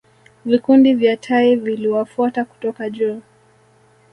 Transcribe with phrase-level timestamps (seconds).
[0.45, 3.21] Vikundi vya tai viliwafuata kutoka juu